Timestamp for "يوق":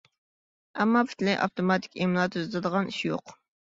3.11-3.37